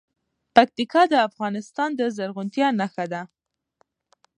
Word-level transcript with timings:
پکتیا 0.55 1.03
د 1.09 1.13
افغانستان 1.27 1.89
د 1.95 2.01
زرغونتیا 2.17 2.67
نښه 2.79 3.05
ده. 3.13 3.21